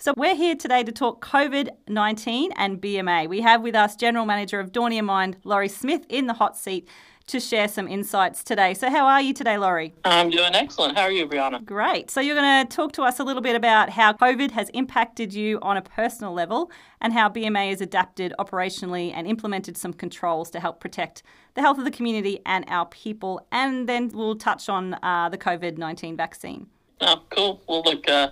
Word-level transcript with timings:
So, 0.00 0.14
we're 0.16 0.36
here 0.36 0.54
today 0.54 0.84
to 0.84 0.92
talk 0.92 1.26
COVID 1.26 1.70
19 1.88 2.52
and 2.52 2.80
BMA. 2.80 3.28
We 3.28 3.40
have 3.40 3.62
with 3.62 3.74
us 3.74 3.96
General 3.96 4.26
Manager 4.26 4.60
of 4.60 4.70
Daunia 4.70 5.02
Mine, 5.02 5.34
Laurie 5.42 5.68
Smith, 5.68 6.06
in 6.08 6.28
the 6.28 6.34
hot 6.34 6.56
seat 6.56 6.88
to 7.26 7.40
share 7.40 7.66
some 7.66 7.88
insights 7.88 8.44
today. 8.44 8.74
So, 8.74 8.90
how 8.90 9.08
are 9.08 9.20
you 9.20 9.34
today, 9.34 9.58
Laurie? 9.58 9.92
I'm 10.04 10.30
doing 10.30 10.54
excellent. 10.54 10.96
How 10.96 11.02
are 11.02 11.10
you, 11.10 11.26
Brianna? 11.26 11.64
Great. 11.64 12.12
So, 12.12 12.20
you're 12.20 12.36
going 12.36 12.64
to 12.64 12.76
talk 12.76 12.92
to 12.92 13.02
us 13.02 13.18
a 13.18 13.24
little 13.24 13.42
bit 13.42 13.56
about 13.56 13.90
how 13.90 14.12
COVID 14.12 14.52
has 14.52 14.68
impacted 14.68 15.34
you 15.34 15.58
on 15.62 15.76
a 15.76 15.82
personal 15.82 16.32
level 16.32 16.70
and 17.00 17.12
how 17.12 17.28
BMA 17.28 17.70
has 17.70 17.80
adapted 17.80 18.32
operationally 18.38 19.10
and 19.12 19.26
implemented 19.26 19.76
some 19.76 19.92
controls 19.92 20.48
to 20.50 20.60
help 20.60 20.78
protect 20.78 21.24
the 21.54 21.60
health 21.60 21.76
of 21.76 21.84
the 21.84 21.90
community 21.90 22.38
and 22.46 22.64
our 22.68 22.86
people. 22.86 23.44
And 23.50 23.88
then 23.88 24.10
we'll 24.14 24.36
touch 24.36 24.68
on 24.68 24.94
uh, 25.02 25.28
the 25.28 25.38
COVID 25.38 25.76
19 25.76 26.16
vaccine. 26.16 26.68
Oh, 27.00 27.22
cool. 27.30 27.62
Well, 27.68 27.82
look, 27.82 28.08
uh, 28.08 28.30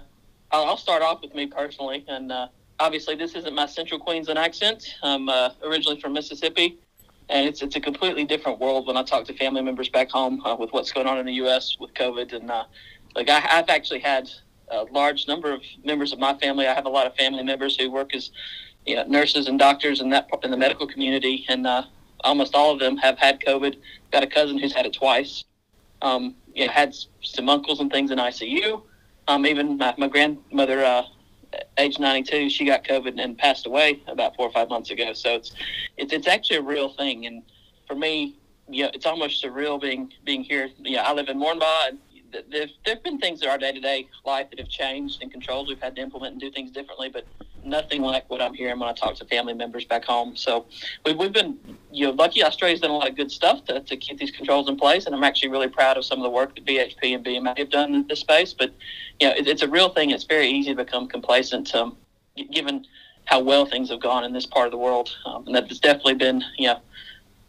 I'll 0.65 0.77
start 0.77 1.03
off 1.03 1.23
with 1.23 1.35
me 1.35 1.47
personally, 1.47 2.05
and 2.09 2.31
uh, 2.31 2.49
obviously 2.79 3.15
this 3.15 3.35
isn't 3.35 3.55
my 3.55 3.67
Central 3.67 3.99
Queensland 3.99 4.39
accent. 4.39 4.95
I'm 5.03 5.29
uh, 5.29 5.51
originally 5.65 6.01
from 6.01 6.13
Mississippi, 6.13 6.79
and 7.29 7.49
it's 7.49 7.63
it's 7.63 7.77
a 7.77 7.81
completely 7.81 8.25
different 8.25 8.61
world 8.61 8.87
when 8.87 8.97
I 8.97 9.03
talk 9.03 9.25
to 9.27 9.35
family 9.35 9.63
members 9.63 9.89
back 9.89 10.11
home 10.11 10.41
uh, 10.45 10.57
with 10.57 10.73
what's 10.73 10.93
going 10.93 11.07
on 11.07 11.19
in 11.19 11.27
the 11.27 11.35
U.S. 11.35 11.77
with 11.81 11.93
COVID. 11.95 12.33
And 12.33 12.51
uh, 12.51 12.65
like 13.15 13.29
I, 13.29 13.59
I've 13.59 13.69
actually 13.69 14.01
had 14.01 14.31
a 14.69 14.85
large 14.85 15.29
number 15.29 15.53
of 15.53 15.63
members 15.85 16.13
of 16.13 16.19
my 16.19 16.37
family. 16.39 16.67
I 16.67 16.75
have 16.75 16.87
a 16.87 16.91
lot 16.91 17.07
of 17.07 17.15
family 17.17 17.43
members 17.43 17.77
who 17.77 17.91
work 17.91 18.15
as 18.15 18.31
you 18.85 18.97
know, 18.97 19.05
nurses 19.05 19.49
and 19.49 19.59
doctors 19.59 20.01
in 20.01 20.11
that 20.11 20.29
in 20.43 20.51
the 20.51 20.57
medical 20.57 20.87
community, 20.87 21.45
and 21.49 21.67
uh, 21.67 21.83
almost 22.21 22.55
all 22.55 22.73
of 22.73 22.79
them 22.79 22.97
have 22.99 23.19
had 23.19 23.41
COVID. 23.41 23.77
Got 24.13 24.23
a 24.23 24.27
cousin 24.27 24.59
who's 24.59 24.73
had 24.73 24.87
it 24.87 24.93
twice. 24.93 25.45
Um, 26.03 26.35
you 26.55 26.67
know, 26.67 26.73
had 26.73 26.95
some 27.23 27.49
uncles 27.49 27.81
and 27.81 27.91
things 27.91 28.11
in 28.11 28.19
ICU. 28.19 28.83
Um, 29.29 29.47
even 29.47 29.77
my, 29.77 29.95
my 29.99 30.09
grandmother, 30.09 30.85
uh, 30.85 31.03
age 31.79 31.99
92, 31.99 32.51
she 32.51 32.65
got 32.65 32.85
COVID 32.85 33.21
and 33.21 33.37
passed 33.37 33.67
away 33.67 34.03
about 34.07 34.37
four 34.37 34.47
or 34.47 34.53
five 34.53 34.69
months 34.69 34.91
ago. 34.91 35.13
So 35.13 35.35
it's, 35.35 35.53
it's, 35.97 36.13
it's 36.13 36.29
actually 36.29 36.57
a 36.57 36.63
real 36.63 36.91
thing. 36.91 37.27
And 37.27 37.43
for 37.87 37.95
me, 37.95 38.37
you 38.69 38.85
know, 38.85 38.91
it's 38.95 39.07
almost 39.07 39.43
surreal 39.43 39.81
being, 39.81 40.13
being 40.25 40.43
here. 40.43 40.69
You 40.79 40.97
know, 40.97 41.03
I 41.03 41.13
live 41.13 41.29
in 41.29 41.39
Moranbah 41.39 41.89
and 41.89 41.99
there 42.51 42.67
have 42.87 43.03
been 43.03 43.19
things 43.19 43.43
in 43.43 43.49
our 43.49 43.59
day 43.59 43.73
to 43.73 43.81
day 43.81 44.09
life 44.25 44.51
that 44.51 44.59
have 44.59 44.69
changed 44.69 45.23
and 45.23 45.31
controls 45.31 45.69
we've 45.69 45.81
had 45.81 45.97
to 45.97 46.03
implement 46.03 46.33
and 46.33 46.41
do 46.41 46.51
things 46.51 46.71
differently, 46.71 47.09
but 47.09 47.27
nothing 47.67 48.03
like 48.03 48.29
what 48.31 48.41
I'm 48.41 48.55
hearing 48.55 48.79
when 48.79 48.89
I 48.89 48.93
talk 48.93 49.15
to 49.17 49.25
family 49.25 49.55
members 49.55 49.85
back 49.85 50.05
home. 50.05 50.37
So 50.37 50.67
we've, 51.05 51.17
we've 51.17 51.33
been 51.33 51.59
you 51.91 52.07
know 52.07 52.13
lucky. 52.13 52.43
Australia's 52.43 52.81
done 52.81 52.91
a 52.91 52.97
lot 52.97 53.09
of 53.09 53.17
good 53.17 53.31
stuff 53.31 53.65
to, 53.67 53.81
to 53.81 53.97
keep 53.97 54.19
these 54.19 54.31
controls 54.31 54.69
in 54.69 54.77
place, 54.77 55.07
and 55.07 55.15
I'm 55.15 55.25
actually 55.25 55.51
really 55.51 55.69
proud 55.69 55.97
of 55.97 56.05
some 56.05 56.19
of 56.19 56.23
the 56.23 56.31
work 56.31 56.55
that 56.55 56.65
BHP 56.65 57.15
and 57.15 57.25
BMA 57.25 57.59
have 57.59 57.71
done 57.71 57.95
in 57.95 58.07
this 58.07 58.21
space. 58.21 58.55
But 58.55 58.73
you 59.21 59.29
know, 59.29 59.35
it, 59.35 59.47
it's 59.47 59.63
a 59.63 59.69
real 59.69 59.89
thing. 59.91 60.11
It's 60.11 60.25
very 60.25 60.49
easy 60.49 60.75
to 60.75 60.85
become 60.85 61.09
complacent, 61.09 61.75
um, 61.75 61.97
given 62.53 62.87
how 63.25 63.41
well 63.41 63.67
things 63.67 63.91
have 63.91 64.01
gone 64.01 64.25
in 64.25 64.33
this 64.33 64.47
part 64.47 64.67
of 64.67 64.73
the 64.73 64.79
world, 64.79 65.17
um, 65.27 65.47
and 65.47 65.55
that's 65.55 65.79
definitely 65.79 66.15
been 66.15 66.43
you 66.59 66.69
know 66.69 66.81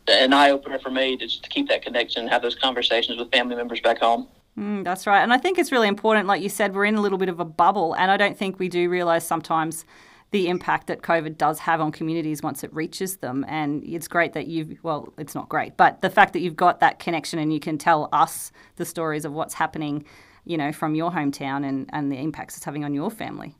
an 0.08 0.34
eye 0.34 0.52
opener 0.52 0.80
for 0.80 0.90
me 0.90 1.18
to, 1.18 1.28
to 1.42 1.50
keep 1.50 1.68
that 1.68 1.82
connection 1.82 2.22
and 2.22 2.30
have 2.30 2.42
those 2.42 2.56
conversations 2.56 3.18
with 3.20 3.32
family 3.32 3.56
members 3.56 3.82
back 3.82 4.00
home. 4.00 4.28
Mm, 4.58 4.84
that's 4.84 5.06
right. 5.06 5.22
And 5.22 5.32
I 5.32 5.38
think 5.38 5.60
it's 5.60 5.72
really 5.72 5.88
important, 5.88 6.28
like 6.28 6.42
you 6.42 6.50
said, 6.50 6.74
we're 6.74 6.86
in 6.86 6.96
a 6.96 7.02
little 7.02 7.18
bit 7.18 7.30
of 7.30 7.40
a 7.40 7.46
bubble. 7.46 7.94
And 7.94 8.10
I 8.10 8.18
don't 8.18 8.38
think 8.38 8.58
we 8.58 8.70
do 8.70 8.90
realise 8.90 9.24
sometimes 9.24 9.86
the 10.32 10.50
impact 10.50 10.88
that 10.88 11.02
COVID 11.02 11.38
does 11.38 11.60
have 11.60 11.80
on 11.80 11.92
communities 11.92 12.42
once 12.42 12.64
it 12.64 12.74
reaches 12.74 13.18
them. 13.18 13.46
And 13.48 13.84
it's 13.84 14.08
great 14.08 14.34
that 14.34 14.48
you've, 14.48 14.78
well, 14.84 15.14
it's 15.18 15.36
not 15.36 15.48
great, 15.48 15.78
but 15.78 16.02
the 16.02 16.10
fact 16.10 16.34
that 16.34 16.40
you've 16.40 16.56
got 16.56 16.80
that 16.80 17.00
connection 17.00 17.40
and 17.40 17.54
you 17.54 17.60
can 17.60 17.78
tell 17.78 18.10
us 18.12 18.52
the 18.76 18.86
stories 18.86 19.26
of 19.26 19.32
what's 19.32 19.54
happening, 19.54 20.04
you 20.44 20.58
know, 20.58 20.72
from 20.72 20.96
your 20.96 21.12
hometown 21.12 21.68
and, 21.68 21.90
and 21.94 22.12
the 22.12 22.18
impacts 22.18 22.58
it's 22.58 22.66
having 22.66 22.84
on 22.84 22.94
your 22.94 23.12
family. 23.12 23.56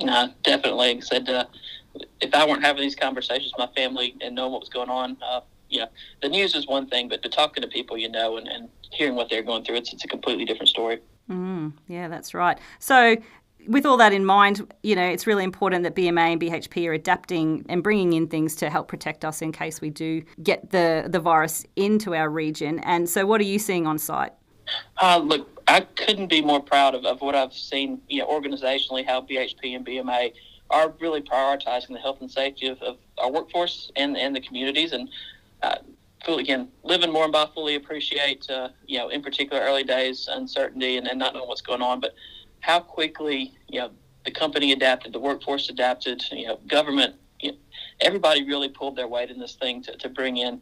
No, 0.00 0.32
definitely. 0.42 1.00
Said, 1.00 1.28
uh, 1.28 1.44
if 2.20 2.34
I 2.34 2.46
weren't 2.46 2.64
having 2.64 2.82
these 2.82 2.96
conversations 2.96 3.52
with 3.56 3.68
my 3.68 3.74
family 3.74 4.14
and 4.20 4.34
knowing 4.34 4.52
what 4.52 4.60
was 4.60 4.70
going 4.70 4.90
on, 4.90 5.16
uh, 5.22 5.40
know, 5.80 5.88
the 6.22 6.28
news 6.28 6.54
is 6.54 6.66
one 6.66 6.86
thing, 6.86 7.08
but 7.08 7.22
to 7.22 7.28
talking 7.28 7.62
to 7.62 7.68
people 7.68 7.96
you 7.96 8.08
know 8.08 8.36
and, 8.36 8.48
and 8.48 8.68
hearing 8.90 9.14
what 9.14 9.28
they're 9.30 9.42
going 9.42 9.64
through, 9.64 9.76
it's, 9.76 9.92
it's 9.92 10.04
a 10.04 10.08
completely 10.08 10.44
different 10.44 10.68
story. 10.68 11.00
Mm, 11.30 11.72
yeah, 11.88 12.08
that's 12.08 12.34
right. 12.34 12.58
So, 12.78 13.16
with 13.66 13.86
all 13.86 13.96
that 13.96 14.12
in 14.12 14.26
mind, 14.26 14.70
you 14.82 14.94
know, 14.94 15.06
it's 15.06 15.26
really 15.26 15.42
important 15.42 15.84
that 15.84 15.94
BMA 15.94 16.32
and 16.32 16.40
BHP 16.40 16.86
are 16.86 16.92
adapting 16.92 17.64
and 17.70 17.82
bringing 17.82 18.12
in 18.12 18.28
things 18.28 18.54
to 18.56 18.68
help 18.68 18.88
protect 18.88 19.24
us 19.24 19.40
in 19.40 19.52
case 19.52 19.80
we 19.80 19.88
do 19.88 20.22
get 20.42 20.70
the, 20.70 21.06
the 21.08 21.18
virus 21.18 21.64
into 21.76 22.14
our 22.14 22.28
region. 22.28 22.78
And 22.80 23.08
so, 23.08 23.24
what 23.24 23.40
are 23.40 23.44
you 23.44 23.58
seeing 23.58 23.86
on 23.86 23.98
site? 23.98 24.32
Uh, 25.00 25.18
look, 25.18 25.62
I 25.66 25.80
couldn't 25.80 26.28
be 26.28 26.42
more 26.42 26.60
proud 26.60 26.94
of, 26.94 27.04
of 27.04 27.20
what 27.20 27.34
I've 27.34 27.52
seen, 27.52 28.00
you 28.08 28.20
know, 28.20 28.28
organizationally, 28.28 29.06
how 29.06 29.22
BHP 29.22 29.76
and 29.76 29.86
BMA 29.86 30.32
are 30.70 30.92
really 31.00 31.20
prioritizing 31.20 31.88
the 31.88 31.98
health 31.98 32.20
and 32.20 32.30
safety 32.30 32.66
of, 32.66 32.80
of 32.82 32.96
our 33.18 33.30
workforce 33.30 33.90
and, 33.96 34.16
and 34.16 34.34
the 34.34 34.40
communities. 34.40 34.92
And 34.92 35.08
uh, 35.64 35.78
fully 36.24 36.42
again. 36.42 36.68
Living 36.82 37.12
more 37.12 37.24
and 37.24 37.34
fully 37.54 37.74
appreciate 37.74 38.48
uh, 38.50 38.68
you 38.86 38.98
know 38.98 39.08
in 39.08 39.22
particular 39.22 39.62
early 39.62 39.84
days 39.84 40.28
uncertainty 40.30 40.96
and, 40.96 41.06
and 41.06 41.18
not 41.18 41.34
knowing 41.34 41.48
what's 41.48 41.60
going 41.60 41.82
on 41.82 42.00
but 42.00 42.14
how 42.60 42.80
quickly 42.80 43.52
you 43.68 43.80
know 43.80 43.90
the 44.24 44.30
company 44.30 44.72
adapted 44.72 45.12
the 45.12 45.20
workforce 45.20 45.68
adapted 45.68 46.22
you 46.32 46.46
know 46.46 46.58
government 46.66 47.14
you 47.40 47.52
know, 47.52 47.58
everybody 48.00 48.44
really 48.44 48.68
pulled 48.68 48.96
their 48.96 49.08
weight 49.08 49.30
in 49.30 49.38
this 49.38 49.54
thing 49.54 49.82
to, 49.82 49.96
to 49.96 50.08
bring 50.08 50.36
in 50.38 50.60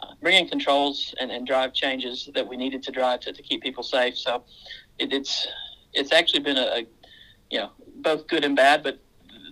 uh, 0.00 0.14
bring 0.22 0.36
in 0.36 0.48
controls 0.48 1.14
and, 1.20 1.30
and 1.30 1.46
drive 1.46 1.72
changes 1.72 2.30
that 2.34 2.46
we 2.46 2.56
needed 2.56 2.82
to 2.82 2.92
drive 2.92 3.20
to, 3.20 3.32
to 3.32 3.42
keep 3.42 3.62
people 3.62 3.82
safe. 3.82 4.16
So 4.16 4.44
it, 4.98 5.12
it's 5.12 5.46
it's 5.92 6.12
actually 6.12 6.40
been 6.40 6.56
a, 6.56 6.66
a 6.80 6.86
you 7.50 7.58
know 7.58 7.70
both 7.96 8.26
good 8.28 8.44
and 8.44 8.56
bad 8.56 8.82
but 8.82 8.98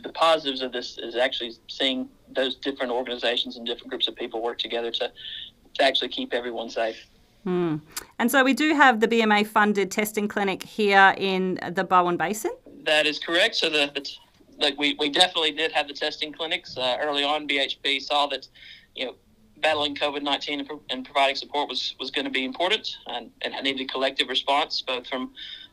the 0.03 0.10
positives 0.10 0.62
of 0.62 0.72
this 0.72 0.98
is 0.98 1.16
actually 1.16 1.53
seeing 1.69 2.09
those 2.34 2.56
different 2.56 2.92
organizations 2.92 3.56
and 3.56 3.66
different 3.66 3.91
groups 3.91 4.09
of 4.09 4.16
people 4.16 4.42
work 4.42 4.59
together 4.59 4.91
to, 4.91 5.10
to 5.75 5.82
actually 5.82 6.09
keep 6.09 6.32
everyone 6.32 6.69
safe. 6.69 7.06
Mm. 7.47 7.81
And 8.19 8.31
so 8.31 8.44
we 8.44 8.53
do 8.53 8.75
have 8.75 9.00
the 9.00 9.08
BMA 9.08 9.47
funded 9.47 9.91
testing 9.91 10.28
clinic 10.28 10.62
here 10.62 11.14
in 11.16 11.58
the 11.72 11.84
Bowen 11.84 12.16
Basin. 12.16 12.53
That 12.84 13.06
is 13.06 13.19
correct. 13.19 13.54
So 13.54 13.70
the, 13.70 13.91
the 13.94 14.08
like 14.58 14.78
we, 14.78 14.97
we 14.98 15.08
definitely 15.08 15.53
did 15.53 15.72
have 15.72 15.88
the 15.88 15.94
testing 15.94 16.32
clinics 16.32 16.76
uh, 16.76 16.98
early 17.00 17.25
on. 17.25 17.47
BHP 17.48 18.03
saw 18.03 18.26
that 18.26 18.48
you 18.94 19.06
know 19.06 19.14
battling 19.58 19.94
COVID 19.94 20.22
nineteen 20.22 20.60
and, 20.60 20.70
and, 20.91 21.04
providing 21.04 21.37
support 21.37 21.69
was 21.69 21.94
was 21.98 22.10
going 22.10 22.25
to 22.25 22.31
be 22.31 22.44
important, 22.44 22.97
and, 23.06 23.31
and 23.42 23.54
needed 23.62 23.88
a 23.88 23.92
collective 23.92 24.28
response 24.28 24.82
both 24.82 25.06
from 25.06 25.32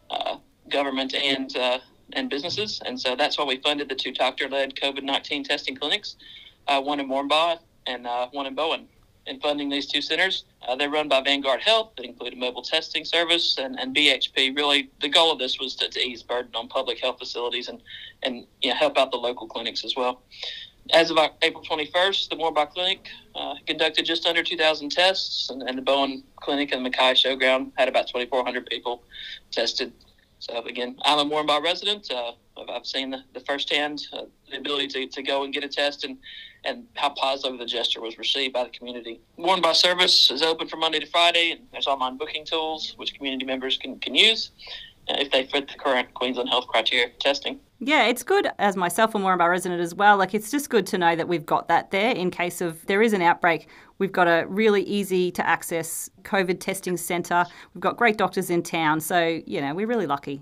uh, 0.09 0.37
government 0.69 1.13
and 1.13 1.55
uh, 1.57 1.79
and 2.13 2.29
businesses. 2.29 2.81
And 2.85 2.99
so 2.99 3.15
that's 3.15 3.37
why 3.37 3.45
we 3.45 3.57
funded 3.57 3.89
the 3.89 3.95
two 3.95 4.11
doctor 4.11 4.47
led 4.49 4.75
COVID 4.75 5.03
19 5.03 5.43
testing 5.43 5.75
clinics, 5.75 6.15
uh, 6.67 6.81
one 6.81 6.99
in 6.99 7.09
Moranbah 7.09 7.59
and 7.85 8.07
uh, 8.07 8.27
one 8.31 8.45
in 8.45 8.55
Bowen. 8.55 8.87
In 9.27 9.39
funding 9.39 9.69
these 9.69 9.87
two 9.87 10.01
centers, 10.01 10.45
uh, 10.67 10.75
they're 10.75 10.89
run 10.89 11.07
by 11.07 11.19
Vanguard 11.19 11.61
Health. 11.61 11.93
They 11.97 12.03
include 12.05 12.33
a 12.33 12.35
mobile 12.35 12.61
testing 12.61 13.03
service 13.03 13.57
and, 13.57 13.79
and 13.79 13.95
BHP. 13.95 14.55
Really, 14.55 14.91
the 15.01 15.09
goal 15.09 15.31
of 15.31 15.39
this 15.39 15.59
was 15.59 15.75
to, 15.77 15.89
to 15.89 15.99
ease 15.99 16.21
burden 16.21 16.51
on 16.53 16.67
public 16.67 16.99
health 16.99 17.17
facilities 17.17 17.67
and, 17.67 17.81
and 18.21 18.45
you 18.61 18.69
know, 18.69 18.75
help 18.75 18.99
out 18.99 19.09
the 19.09 19.17
local 19.17 19.47
clinics 19.47 19.83
as 19.83 19.95
well. 19.95 20.21
As 20.93 21.09
of 21.09 21.17
April 21.41 21.63
21st, 21.63 22.29
the 22.29 22.35
Moranbah 22.35 22.69
Clinic 22.69 23.07
uh, 23.33 23.55
conducted 23.65 24.05
just 24.05 24.27
under 24.27 24.43
2,000 24.43 24.91
tests, 24.91 25.49
and, 25.49 25.63
and 25.63 25.75
the 25.75 25.81
Bowen 25.81 26.23
Clinic 26.35 26.71
and 26.71 26.85
the 26.85 26.89
Mackay 26.91 27.13
Showground 27.13 27.71
had 27.75 27.87
about 27.87 28.07
2,400 28.07 28.67
people 28.67 29.01
tested. 29.49 29.91
So 30.49 30.61
again, 30.65 30.95
I'm 31.03 31.17
a 31.17 31.25
Moranbah 31.25 31.63
resident. 31.63 32.11
Uh, 32.11 32.33
I've 32.69 32.85
seen 32.85 33.09
the, 33.09 33.23
the 33.33 33.39
firsthand 33.39 34.03
uh, 34.13 34.23
the 34.51 34.57
ability 34.57 34.87
to, 34.89 35.07
to 35.07 35.23
go 35.23 35.43
and 35.43 35.51
get 35.51 35.63
a 35.63 35.67
test 35.67 36.03
and, 36.03 36.17
and 36.63 36.85
how 36.93 37.09
positive 37.09 37.57
the 37.57 37.65
gesture 37.65 37.99
was 37.99 38.19
received 38.19 38.53
by 38.53 38.63
the 38.63 38.69
community. 38.69 39.21
Moranbah 39.39 39.73
service 39.73 40.29
is 40.29 40.43
open 40.43 40.67
from 40.67 40.81
Monday 40.81 40.99
to 40.99 41.07
Friday, 41.07 41.51
and 41.51 41.61
there's 41.71 41.87
online 41.87 42.17
booking 42.17 42.45
tools 42.45 42.93
which 42.97 43.15
community 43.15 43.43
members 43.43 43.77
can, 43.77 43.97
can 43.99 44.13
use 44.13 44.51
if 45.07 45.31
they 45.31 45.45
fit 45.45 45.67
the 45.67 45.77
current 45.77 46.13
Queensland 46.13 46.49
health 46.49 46.67
criteria 46.67 47.09
for 47.09 47.19
testing. 47.19 47.59
Yeah, 47.79 48.05
it's 48.05 48.23
good 48.23 48.47
as 48.57 48.75
myself 48.75 49.13
a 49.15 49.17
Moranbah 49.17 49.49
resident 49.49 49.81
as 49.81 49.93
well. 49.93 50.17
Like 50.17 50.33
it's 50.33 50.49
just 50.49 50.69
good 50.69 50.87
to 50.87 50.97
know 50.97 51.15
that 51.15 51.27
we've 51.27 51.45
got 51.45 51.67
that 51.67 51.91
there 51.91 52.11
in 52.11 52.31
case 52.31 52.61
of 52.61 52.85
there 52.85 53.01
is 53.01 53.13
an 53.13 53.21
outbreak. 53.21 53.67
We've 53.99 54.11
got 54.11 54.27
a 54.27 54.45
really 54.47 54.83
easy 54.83 55.31
to 55.31 55.45
access 55.47 56.09
COVID 56.23 56.59
testing 56.59 56.97
centre. 56.97 57.45
We've 57.73 57.81
got 57.81 57.97
great 57.97 58.17
doctors 58.17 58.49
in 58.49 58.63
town, 58.63 58.99
so 59.01 59.41
you 59.45 59.61
know 59.61 59.73
we're 59.73 59.87
really 59.87 60.07
lucky. 60.07 60.41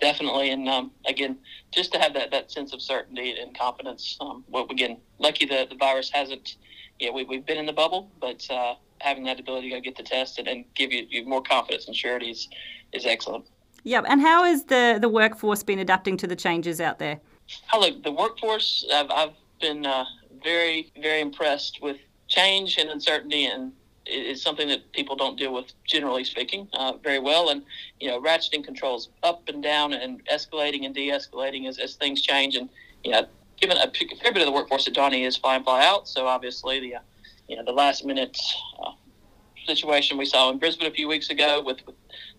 Definitely, 0.00 0.50
and 0.50 0.68
um, 0.68 0.90
again, 1.06 1.38
just 1.70 1.92
to 1.92 1.98
have 2.00 2.14
that, 2.14 2.32
that 2.32 2.50
sense 2.50 2.72
of 2.72 2.82
certainty 2.82 3.36
and 3.40 3.56
confidence. 3.56 4.16
Um, 4.20 4.44
well, 4.48 4.66
again, 4.70 4.98
lucky 5.18 5.46
the 5.46 5.66
the 5.68 5.76
virus 5.76 6.10
hasn't. 6.10 6.56
Yeah, 6.98 7.10
we, 7.10 7.24
we've 7.24 7.46
been 7.46 7.58
in 7.58 7.66
the 7.66 7.72
bubble, 7.72 8.10
but 8.20 8.48
uh, 8.50 8.74
having 9.00 9.24
that 9.24 9.40
ability 9.40 9.70
to 9.70 9.76
go 9.76 9.80
get 9.80 9.96
the 9.96 10.02
test 10.02 10.38
and, 10.38 10.48
and 10.48 10.64
give 10.74 10.92
you, 10.92 11.06
you 11.08 11.26
more 11.26 11.42
confidence 11.42 11.86
and 11.86 11.96
surety 11.96 12.30
is, 12.30 12.48
is 12.92 13.04
excellent. 13.06 13.46
Yeah, 13.82 14.02
and 14.06 14.20
how 14.20 14.44
has 14.44 14.64
the 14.64 14.98
the 15.00 15.08
workforce 15.08 15.62
been 15.62 15.78
adapting 15.78 16.16
to 16.18 16.26
the 16.26 16.36
changes 16.36 16.80
out 16.80 16.98
there? 16.98 17.20
Oh, 17.72 17.80
look, 17.80 18.02
the 18.02 18.12
workforce. 18.12 18.86
I've, 18.92 19.10
I've 19.10 19.32
been 19.60 19.86
uh, 19.86 20.04
very 20.44 20.92
very 21.00 21.20
impressed 21.20 21.80
with 21.80 21.96
change 22.28 22.76
and 22.76 22.90
uncertainty, 22.90 23.46
and 23.46 23.72
is 24.06 24.42
something 24.42 24.68
that 24.68 24.92
people 24.92 25.16
don't 25.16 25.38
deal 25.38 25.54
with, 25.54 25.72
generally 25.86 26.24
speaking, 26.24 26.68
uh, 26.74 26.92
very 27.02 27.18
well. 27.18 27.50
And 27.50 27.62
you 28.00 28.08
know, 28.08 28.20
ratcheting 28.20 28.64
controls 28.64 29.08
up 29.22 29.48
and 29.48 29.62
down 29.62 29.92
and 29.92 30.22
escalating 30.26 30.84
and 30.84 30.94
de-escalating 30.94 31.68
as, 31.68 31.78
as 31.78 31.94
things 31.94 32.20
change. 32.20 32.56
And 32.56 32.68
you 33.04 33.12
know, 33.12 33.26
given 33.60 33.76
a 33.76 33.90
fair 33.90 34.32
bit 34.32 34.42
of 34.42 34.46
the 34.46 34.52
workforce 34.52 34.86
at 34.88 34.94
Daunia 34.94 35.26
is 35.26 35.36
fly 35.36 35.56
in 35.56 35.64
fly 35.64 35.84
out, 35.84 36.08
so 36.08 36.26
obviously 36.26 36.80
the 36.80 36.96
uh, 36.96 37.00
you 37.50 37.56
know 37.56 37.64
the 37.64 37.72
last 37.72 38.04
minute 38.04 38.38
uh, 38.80 38.92
situation 39.66 40.16
we 40.16 40.24
saw 40.24 40.50
in 40.50 40.58
Brisbane 40.58 40.86
a 40.86 40.94
few 40.94 41.08
weeks 41.08 41.30
ago 41.30 41.60
with, 41.64 41.84
with 41.84 41.96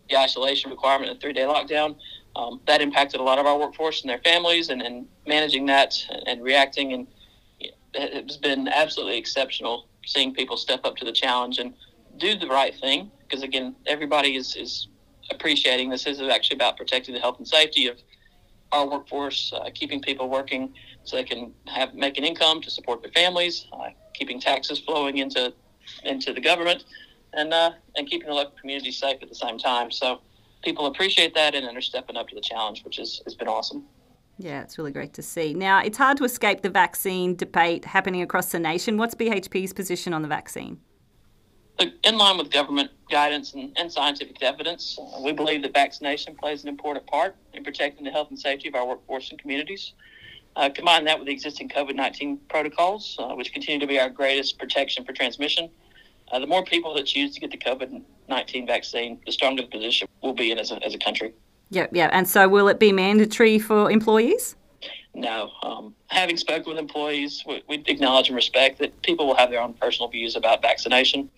the 0.09 0.17
isolation 0.17 0.71
requirement 0.71 1.11
and 1.11 1.19
three 1.19 1.33
day 1.33 1.41
lockdown. 1.41 1.97
Um, 2.37 2.61
that 2.65 2.81
impacted 2.81 3.19
a 3.19 3.23
lot 3.23 3.37
of 3.37 3.45
our 3.45 3.59
workforce 3.59 4.01
and 4.01 4.09
their 4.09 4.19
families, 4.19 4.69
and, 4.69 4.81
and 4.81 5.05
managing 5.27 5.65
that 5.65 5.93
and, 6.09 6.27
and 6.27 6.43
reacting 6.43 6.93
and 6.93 7.07
it 7.93 8.29
has 8.29 8.37
been 8.37 8.69
absolutely 8.69 9.17
exceptional 9.17 9.89
seeing 10.05 10.33
people 10.33 10.55
step 10.55 10.85
up 10.85 10.95
to 10.95 11.03
the 11.03 11.11
challenge 11.11 11.59
and 11.59 11.73
do 12.17 12.37
the 12.37 12.47
right 12.47 12.73
thing. 12.79 13.11
Because 13.19 13.43
again, 13.43 13.75
everybody 13.85 14.37
is, 14.37 14.55
is 14.55 14.87
appreciating 15.29 15.89
this 15.89 16.05
is 16.05 16.21
actually 16.21 16.55
about 16.55 16.77
protecting 16.77 17.13
the 17.13 17.19
health 17.19 17.37
and 17.37 17.47
safety 17.47 17.87
of 17.87 17.97
our 18.71 18.89
workforce, 18.89 19.51
uh, 19.53 19.69
keeping 19.73 20.01
people 20.01 20.29
working 20.29 20.73
so 21.03 21.17
they 21.17 21.23
can 21.25 21.53
have 21.67 21.93
make 21.93 22.17
an 22.17 22.23
income 22.23 22.61
to 22.61 22.71
support 22.71 23.01
their 23.01 23.11
families, 23.11 23.67
uh, 23.73 23.89
keeping 24.21 24.39
taxes 24.39 24.77
flowing 24.77 25.17
into 25.17 25.51
into 26.03 26.31
the 26.31 26.41
government, 26.41 26.85
and 27.33 27.51
uh, 27.51 27.71
and 27.95 28.07
keeping 28.07 28.27
the 28.27 28.33
local 28.35 28.53
community 28.61 28.91
safe 28.91 29.17
at 29.23 29.29
the 29.29 29.35
same 29.35 29.57
time. 29.57 29.89
So 29.89 30.21
people 30.63 30.85
appreciate 30.85 31.33
that 31.33 31.55
and 31.55 31.65
are 31.75 31.81
stepping 31.81 32.15
up 32.17 32.27
to 32.29 32.35
the 32.35 32.41
challenge, 32.41 32.83
which 32.83 32.99
is, 32.99 33.19
has 33.25 33.33
been 33.33 33.47
awesome. 33.47 33.83
Yeah, 34.37 34.61
it's 34.61 34.77
really 34.77 34.91
great 34.91 35.13
to 35.13 35.23
see. 35.23 35.55
Now, 35.55 35.81
it's 35.81 35.97
hard 35.97 36.17
to 36.17 36.23
escape 36.23 36.61
the 36.61 36.69
vaccine 36.69 37.35
debate 37.35 37.83
happening 37.85 38.21
across 38.21 38.51
the 38.51 38.59
nation. 38.59 38.97
What's 38.97 39.15
BHP's 39.15 39.73
position 39.73 40.13
on 40.13 40.21
the 40.21 40.27
vaccine? 40.27 40.79
In 42.03 42.17
line 42.17 42.37
with 42.37 42.51
government 42.51 42.91
guidance 43.09 43.53
and, 43.53 43.75
and 43.75 43.91
scientific 43.91 44.41
evidence, 44.43 44.99
we 45.19 45.31
believe 45.31 45.63
that 45.63 45.73
vaccination 45.73 46.35
plays 46.35 46.61
an 46.61 46.69
important 46.69 47.07
part 47.07 47.35
in 47.53 47.63
protecting 47.63 48.05
the 48.05 48.11
health 48.11 48.29
and 48.29 48.37
safety 48.39 48.67
of 48.67 48.75
our 48.75 48.85
workforce 48.85 49.31
and 49.31 49.39
communities. 49.39 49.93
Uh, 50.55 50.69
combine 50.69 51.05
that 51.05 51.17
with 51.17 51.27
the 51.27 51.33
existing 51.33 51.69
COVID 51.69 51.95
19 51.95 52.37
protocols, 52.49 53.15
uh, 53.19 53.33
which 53.35 53.53
continue 53.53 53.79
to 53.79 53.87
be 53.87 53.99
our 53.99 54.09
greatest 54.09 54.59
protection 54.59 55.05
for 55.05 55.13
transmission. 55.13 55.69
Uh, 56.31 56.39
the 56.39 56.47
more 56.47 56.63
people 56.63 56.93
that 56.95 57.05
choose 57.05 57.33
to 57.33 57.39
get 57.39 57.51
the 57.51 57.57
COVID 57.57 58.01
19 58.27 58.67
vaccine, 58.67 59.19
the 59.25 59.31
stronger 59.31 59.61
the 59.61 59.67
position 59.69 60.07
we'll 60.21 60.33
be 60.33 60.51
in 60.51 60.59
as 60.59 60.71
a, 60.71 60.83
as 60.83 60.93
a 60.93 60.97
country. 60.97 61.33
Yeah, 61.69 61.87
yeah. 61.91 62.09
And 62.11 62.27
so 62.27 62.49
will 62.49 62.67
it 62.67 62.79
be 62.79 62.91
mandatory 62.91 63.59
for 63.59 63.89
employees? 63.89 64.55
No. 65.13 65.51
Um, 65.63 65.93
having 66.07 66.37
spoken 66.37 66.69
with 66.69 66.77
employees, 66.77 67.43
we, 67.45 67.63
we, 67.67 67.83
acknowledge 67.87 68.27
and 68.27 68.35
respect 68.35 68.79
that 68.79 69.01
people 69.01 69.27
will 69.27 69.35
have 69.35 69.49
their 69.49 69.61
own 69.61 69.73
personal 69.73 70.09
views 70.09 70.35
about 70.35 70.61
vaccination. 70.61 71.29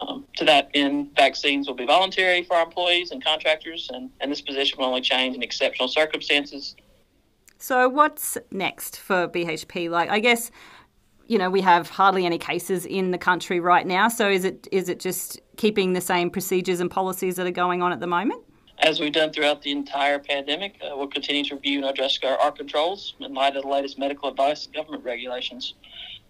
Um, 0.00 0.26
to 0.36 0.44
that 0.44 0.70
end, 0.74 1.10
vaccines 1.16 1.66
will 1.66 1.74
be 1.74 1.86
voluntary 1.86 2.42
for 2.42 2.56
our 2.56 2.64
employees 2.64 3.12
and 3.12 3.24
contractors, 3.24 3.88
and, 3.92 4.10
and 4.20 4.30
this 4.30 4.40
position 4.40 4.78
will 4.78 4.86
only 4.86 5.00
change 5.00 5.36
in 5.36 5.42
exceptional 5.42 5.88
circumstances. 5.88 6.74
So, 7.64 7.88
what's 7.88 8.36
next 8.50 8.98
for 8.98 9.26
BHP? 9.26 9.88
Like, 9.88 10.10
I 10.10 10.18
guess, 10.18 10.50
you 11.28 11.38
know, 11.38 11.48
we 11.48 11.62
have 11.62 11.88
hardly 11.88 12.26
any 12.26 12.36
cases 12.36 12.84
in 12.84 13.10
the 13.10 13.16
country 13.16 13.58
right 13.58 13.86
now. 13.86 14.08
So, 14.08 14.28
is 14.28 14.44
it 14.44 14.68
is 14.70 14.90
it 14.90 15.00
just 15.00 15.40
keeping 15.56 15.94
the 15.94 16.00
same 16.02 16.28
procedures 16.28 16.80
and 16.80 16.90
policies 16.90 17.36
that 17.36 17.46
are 17.46 17.50
going 17.64 17.80
on 17.80 17.90
at 17.90 18.00
the 18.00 18.06
moment? 18.06 18.42
as 18.80 19.00
we've 19.00 19.12
done 19.12 19.32
throughout 19.32 19.62
the 19.62 19.70
entire 19.70 20.18
pandemic, 20.18 20.74
uh, 20.82 20.94
we'll 20.94 21.06
continue 21.06 21.44
to 21.44 21.54
review 21.54 21.78
and 21.78 21.86
address 21.88 22.18
our, 22.24 22.36
our, 22.38 22.50
controls 22.50 23.14
in 23.20 23.32
light 23.32 23.54
of 23.56 23.62
the 23.62 23.68
latest 23.68 23.98
medical 24.00 24.28
advice 24.28 24.66
and 24.66 24.74
government 24.74 25.04
regulations. 25.04 25.74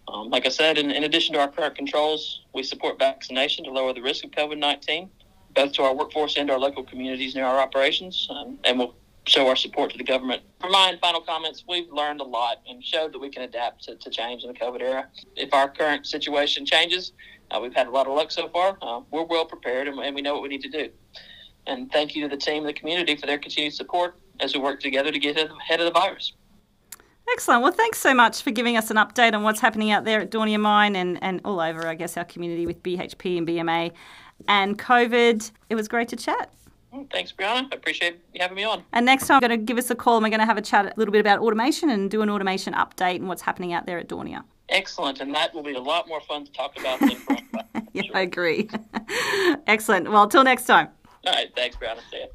Um, 0.06 0.28
like 0.28 0.44
I 0.44 0.50
said, 0.50 0.76
in, 0.76 0.90
in, 0.90 1.04
addition 1.04 1.34
to 1.34 1.40
our 1.40 1.48
current 1.48 1.74
controls, 1.74 2.42
we 2.54 2.62
support 2.62 2.98
vaccination 2.98 3.64
to 3.64 3.70
lower 3.70 3.94
the 3.94 4.02
risk 4.02 4.24
of 4.24 4.30
COVID 4.30 4.58
19, 4.58 5.08
both 5.54 5.72
to 5.72 5.82
our 5.84 5.94
workforce 5.94 6.36
and 6.36 6.50
our 6.50 6.58
local 6.58 6.84
communities 6.84 7.34
near 7.34 7.46
our 7.46 7.58
operations, 7.58 8.28
um, 8.30 8.58
and 8.62 8.78
we'll 8.78 8.94
show 9.26 9.48
our 9.48 9.56
support 9.56 9.90
to 9.90 9.98
the 9.98 10.04
government. 10.04 10.42
For 10.60 10.68
my 10.68 10.96
final 11.00 11.20
comments, 11.20 11.64
we've 11.68 11.90
learned 11.90 12.20
a 12.20 12.24
lot 12.24 12.60
and 12.68 12.84
showed 12.84 13.12
that 13.12 13.18
we 13.18 13.30
can 13.30 13.42
adapt 13.42 13.84
to, 13.84 13.96
to 13.96 14.10
change 14.10 14.42
in 14.42 14.52
the 14.52 14.58
COVID 14.58 14.82
era. 14.82 15.08
If 15.36 15.54
our 15.54 15.68
current 15.68 16.06
situation 16.06 16.66
changes, 16.66 17.12
uh, 17.50 17.58
we've 17.60 17.74
had 17.74 17.86
a 17.86 17.90
lot 17.90 18.06
of 18.06 18.14
luck 18.14 18.30
so 18.30 18.48
far. 18.48 18.76
Uh, 18.82 19.00
we're 19.10 19.24
well 19.24 19.44
prepared 19.44 19.88
and, 19.88 19.98
and 19.98 20.14
we 20.14 20.22
know 20.22 20.34
what 20.34 20.42
we 20.42 20.48
need 20.48 20.62
to 20.62 20.68
do. 20.68 20.90
And 21.66 21.90
thank 21.90 22.14
you 22.14 22.22
to 22.22 22.28
the 22.28 22.40
team 22.40 22.58
and 22.58 22.68
the 22.68 22.74
community 22.74 23.16
for 23.16 23.26
their 23.26 23.38
continued 23.38 23.72
support 23.72 24.16
as 24.40 24.54
we 24.54 24.60
work 24.60 24.80
together 24.80 25.10
to 25.10 25.18
get 25.18 25.38
ahead 25.38 25.80
of 25.80 25.86
the 25.86 25.92
virus. 25.92 26.32
Excellent. 27.30 27.62
Well, 27.62 27.72
thanks 27.72 27.98
so 27.98 28.12
much 28.14 28.42
for 28.42 28.50
giving 28.50 28.76
us 28.76 28.90
an 28.90 28.98
update 28.98 29.32
on 29.32 29.42
what's 29.42 29.60
happening 29.60 29.90
out 29.90 30.04
there 30.04 30.20
at 30.20 30.30
Daunia 30.30 30.60
Mine 30.60 30.94
and, 30.94 31.22
and 31.22 31.40
all 31.44 31.58
over, 31.58 31.86
I 31.86 31.94
guess, 31.94 32.18
our 32.18 32.24
community 32.24 32.66
with 32.66 32.82
BHP 32.82 33.38
and 33.38 33.48
BMA 33.48 33.92
and 34.46 34.78
COVID. 34.78 35.50
It 35.70 35.74
was 35.74 35.88
great 35.88 36.08
to 36.08 36.16
chat. 36.16 36.52
Mm, 36.94 37.10
thanks, 37.10 37.32
Brianna. 37.32 37.66
I 37.72 37.76
appreciate 37.76 38.20
you 38.32 38.40
having 38.40 38.56
me 38.56 38.64
on. 38.64 38.84
And 38.92 39.04
next 39.04 39.26
time, 39.26 39.36
I'm 39.36 39.48
going 39.48 39.58
to 39.58 39.64
give 39.64 39.78
us 39.78 39.90
a 39.90 39.94
call 39.94 40.16
and 40.16 40.22
we're 40.24 40.30
going 40.30 40.40
to 40.40 40.46
have 40.46 40.58
a 40.58 40.62
chat 40.62 40.86
a 40.86 40.92
little 40.96 41.12
bit 41.12 41.20
about 41.20 41.40
automation 41.40 41.90
and 41.90 42.10
do 42.10 42.22
an 42.22 42.30
automation 42.30 42.72
update 42.74 43.16
and 43.16 43.28
what's 43.28 43.42
happening 43.42 43.72
out 43.72 43.86
there 43.86 43.98
at 43.98 44.08
Daunia. 44.08 44.44
Excellent. 44.68 45.20
And 45.20 45.34
that 45.34 45.54
will 45.54 45.62
be 45.62 45.74
a 45.74 45.80
lot 45.80 46.08
more 46.08 46.20
fun 46.20 46.44
to 46.44 46.52
talk 46.52 46.78
about 46.78 47.00
than 47.00 47.10
Yeah, 47.92 48.02
sure. 48.02 48.16
I 48.16 48.20
agree. 48.20 48.68
Excellent. 49.66 50.10
Well, 50.10 50.28
till 50.28 50.44
next 50.44 50.66
time. 50.66 50.88
All 51.26 51.32
right. 51.32 51.50
Thanks, 51.54 51.76
Brianna. 51.76 52.00
See 52.10 52.18
you. 52.18 52.26